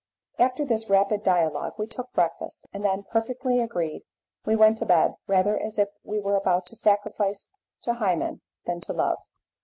After 0.39 0.65
this 0.65 0.89
rapid 0.89 1.21
dialogue 1.21 1.73
we 1.77 1.85
took 1.85 2.11
breakfast, 2.11 2.65
and 2.73 2.83
then, 2.83 3.03
perfectly 3.03 3.59
agreed, 3.59 4.01
we 4.47 4.55
went 4.55 4.79
to 4.79 4.85
bed, 4.87 5.13
rather 5.27 5.59
as 5.61 5.77
if 5.77 5.89
we 6.03 6.19
were 6.19 6.35
about 6.37 6.65
to 6.65 6.75
sacrifice 6.75 7.51
to 7.83 7.93
Hymen 7.93 8.41
than 8.65 8.81
to 8.81 8.93
love. 8.93 9.19